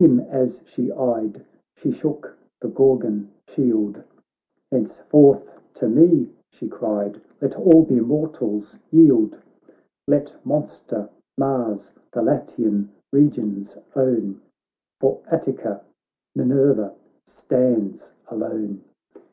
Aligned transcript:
Him 0.00 0.18
as 0.18 0.60
she 0.64 0.90
eyed, 0.90 1.44
she 1.76 1.92
shook 1.92 2.36
the 2.60 2.66
gorgon 2.66 3.30
shield; 3.46 4.02
'Henceforth 4.72 5.54
to 5.74 5.88
me,' 5.88 6.32
she 6.50 6.66
cried, 6.66 7.20
'let 7.40 7.56
all 7.56 7.84
th' 7.86 7.92
immortals 7.92 8.76
yield. 8.90 9.38
Let 10.08 10.34
monster 10.44 11.08
Mars 11.36 11.92
the 12.10 12.22
Latian 12.22 12.90
regions 13.12 13.76
own, 13.94 14.40
For 14.98 15.20
Attica, 15.28 15.82
Minerva 16.34 16.94
stands 17.28 18.10
alone.' 18.26 18.82